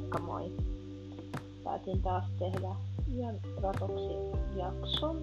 [0.00, 0.52] Moikka moi!
[1.64, 2.74] Päätin taas tehdä
[3.16, 4.14] yön ratoksi
[4.56, 5.16] jakson,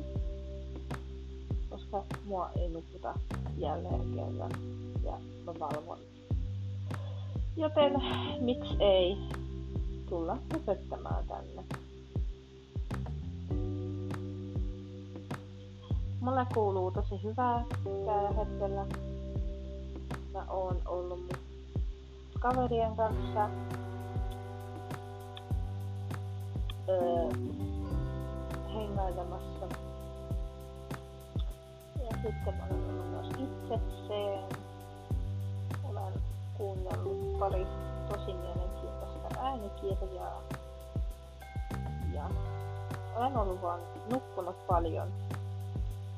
[1.69, 3.19] koska mua ei nukuta
[3.57, 4.51] jälleen kerran
[5.03, 5.97] ja mä valvon.
[7.55, 7.93] Joten
[8.39, 9.17] miksi ei
[10.09, 11.63] tulla höpöttämään tänne.
[16.21, 17.65] Mulle kuuluu tosi hyvää
[18.05, 18.85] tällä hetkellä.
[20.33, 21.33] Mä oon ollut
[22.39, 23.49] kaverien kanssa
[28.73, 29.65] hengailemassa.
[32.03, 34.43] Ja sitten mä olen ollut myös itsekseen.
[35.89, 36.13] Olen
[36.57, 37.67] kuunnellut pari
[38.09, 40.41] tosi mielenkiintoista äänikirjaa.
[42.13, 42.29] Ja
[43.15, 43.79] olen ollut vaan
[44.11, 45.07] nukkunut paljon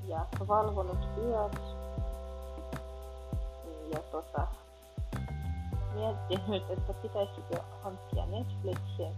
[0.08, 1.62] ja valvonut yöt.
[3.92, 4.48] Ja tota,
[5.94, 9.14] miettinyt, että pitäisikö hankkia Netflixin.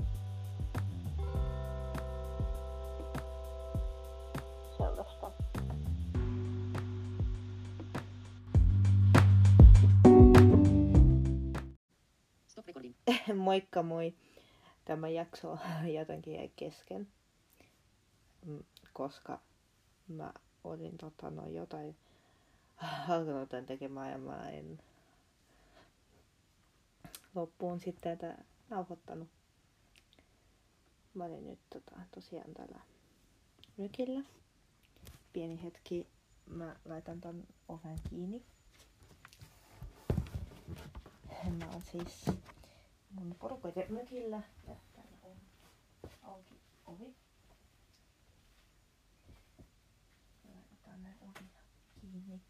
[13.41, 14.13] Moikka moi.
[14.85, 15.57] Tämä jakso
[15.99, 17.07] jotenkin kesken,
[18.45, 19.39] Mm, koska
[20.07, 21.95] mä olin tota, no, jotain
[23.09, 24.79] alkanut jotain tekemään ja mä en
[27.35, 28.37] loppuun sitten tätä
[28.69, 29.27] nauhoittanut.
[31.13, 32.79] Mä olin nyt tota, tosiaan täällä
[33.77, 34.21] mökillä.
[35.33, 36.07] Pieni hetki,
[36.45, 38.45] mä laitan ton oven kiinni.
[41.57, 42.25] Mä oon siis
[43.11, 45.35] mun porukoiden mökillä ja täällä on
[46.23, 47.15] auki ovi.
[50.45, 51.61] Ja Laitetaan ne ovia
[52.01, 52.41] kiinni.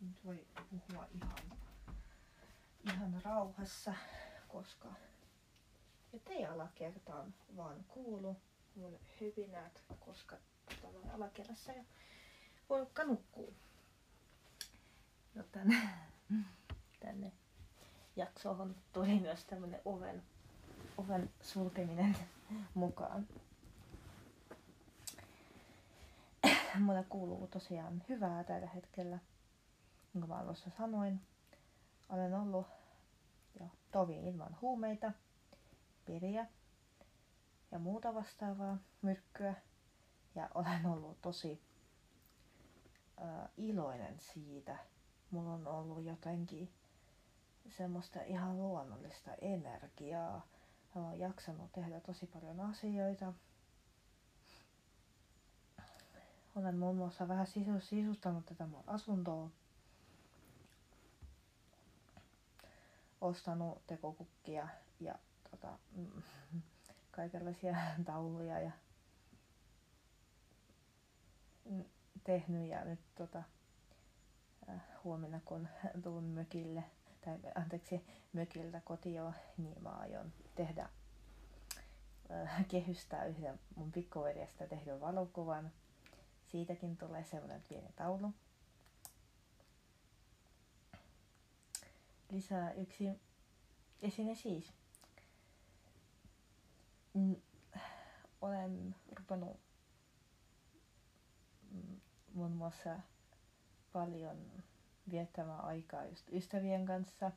[0.00, 1.58] Nyt voi puhua ihan,
[2.84, 3.94] ihan rauhassa,
[4.48, 4.88] koska
[6.12, 8.36] nyt ei alakertaan vaan kuulu
[8.74, 10.36] mun hyvinät, koska
[10.82, 11.82] tämän alakerrassa jo
[12.68, 13.54] porukka nukkuu.
[15.34, 15.76] Joten
[17.00, 17.32] tänne
[18.16, 20.22] jaksoon tuli myös tämmönen oven,
[20.98, 22.16] oven sulkeminen
[22.74, 23.28] mukaan.
[26.78, 29.18] Mulle kuuluu tosiaan hyvää tällä hetkellä.
[30.14, 31.20] Niin kuin mä alussa sanoin,
[32.08, 32.66] olen ollut
[33.60, 35.12] jo tovi ilman huumeita,
[36.10, 36.46] piriä
[37.70, 39.54] ja muuta vastaavaa myrkkyä.
[40.34, 41.62] Ja olen ollut tosi
[43.22, 44.76] äh, iloinen siitä.
[45.30, 46.72] Mulla on ollut jotenkin
[47.68, 50.46] semmoista ihan luonnollista energiaa.
[50.94, 53.32] Mä oon jaksanut tehdä tosi paljon asioita.
[56.56, 59.50] Olen muun muassa vähän sisu- sisustanut tätä mun asuntoa.
[63.20, 64.68] Ostanut tekokukkia
[65.00, 65.14] ja
[65.50, 66.22] tota, mm,
[67.10, 68.70] kaikenlaisia tauluja ja
[72.24, 73.42] tehnyt ja nyt tota,
[74.68, 75.68] äh, huomenna kun
[76.02, 76.84] tuun mökille,
[77.24, 79.22] tai anteeksi, mökiltä kotiin,
[79.56, 80.88] niin mä aion tehdä
[82.30, 85.72] äh, kehystää yhden mun pikkuveljestä tehdyn valokuvan.
[86.46, 88.32] Siitäkin tulee semmoinen pieni taulu.
[92.30, 93.20] Lisää yksi
[94.02, 94.72] esine siis.
[98.40, 99.60] Olen rupenut
[101.70, 102.00] mm,
[102.34, 102.96] muun muassa
[103.92, 104.36] paljon
[105.10, 107.32] viettämään aikaa just ystävien kanssa.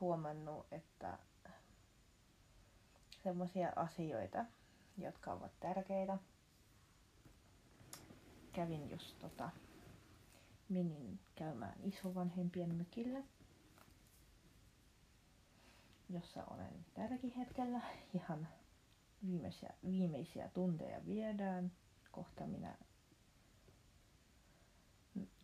[0.00, 1.18] Huomannut, että
[3.22, 4.44] semmoisia asioita,
[4.98, 6.18] jotka ovat tärkeitä.
[8.52, 9.50] Kävin just tota,
[10.68, 13.18] menin käymään isovanhempien mökillä,
[16.08, 17.80] jossa olen tälläkin hetkellä
[18.14, 18.48] ihan
[19.26, 21.72] viimeisiä, viimeisiä tunteja viedään.
[22.12, 22.78] Kohta minä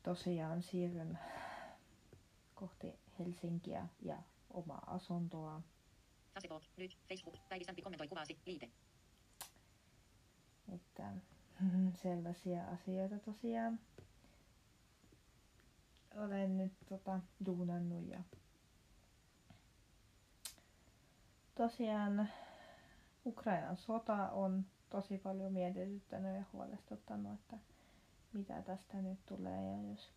[0.02, 1.18] tosiaan siirryn
[2.54, 5.62] kohti Helsinkiä ja omaa asuntoa.
[6.34, 6.70] Aseport.
[6.76, 6.98] Nyt.
[7.08, 7.36] Facebook.
[7.48, 8.38] Päivi Sämpi kommentoi kuvaasi.
[8.46, 8.70] Liite.
[10.72, 11.12] Että
[11.94, 13.80] sellaisia asioita tosiaan
[16.14, 18.22] olen nyt tota, duunannut ja
[21.54, 22.28] tosiaan
[23.26, 27.56] Ukrainan sota on tosi paljon mietityttänyt ja huolestuttanut, että
[28.32, 30.12] mitä tästä nyt tulee ja jos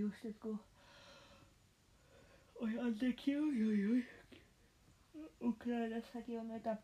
[0.00, 0.60] just nyt kun
[2.60, 4.04] oi anteeksi oi oi oi
[5.42, 6.76] Ukrainassakin on näitä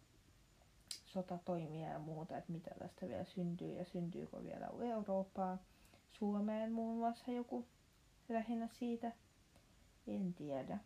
[1.07, 5.59] sotatoimia ja muuta, että mitä tästä vielä syntyy ja syntyykö vielä Eurooppaa.
[6.13, 7.67] Suomeen muun muassa joku
[8.29, 9.13] lähinnä siitä.
[10.07, 10.79] En tiedä.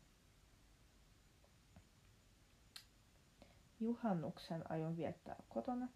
[3.81, 5.89] Juhannuksen aion viettää kotona.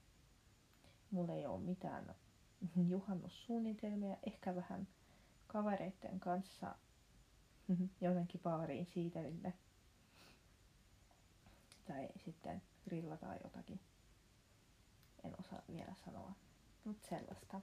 [1.11, 2.15] Mulla ei ole mitään
[2.89, 4.17] juhannussuunnitelmia.
[4.27, 4.89] Ehkä vähän
[5.47, 6.75] kavereiden kanssa
[8.01, 9.55] jonnekin baariin siiterille.
[11.85, 13.81] Tai sitten grillataan jotakin.
[15.25, 16.33] En osaa vielä sanoa.
[16.85, 17.61] Mutta sellaista.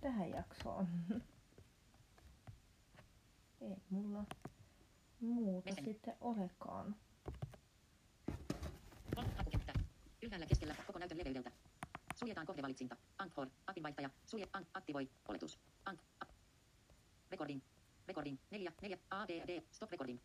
[0.00, 0.88] Tähän jaksoon.
[3.60, 4.24] Ei mulla
[5.20, 6.96] muuta sitten olekaan.
[9.16, 9.72] On hakukenttä.
[10.38, 11.50] Ylhäällä keskellä koko näytön leveydeltä.
[12.14, 12.96] Suljetaan kohdevalitsinta.
[13.18, 13.48] Anchor.
[13.66, 14.10] Appinvaihtaja.
[14.26, 14.48] Sulje.
[14.52, 14.66] An.
[14.74, 15.08] Aktivoi.
[15.28, 15.58] Oletus.
[15.84, 15.98] An.
[16.20, 16.24] A.
[17.30, 17.62] Recording.
[18.08, 18.38] Recording.
[18.50, 18.72] 4.
[18.82, 18.98] 4.
[19.10, 19.62] ADD.
[19.72, 20.20] Stop recording.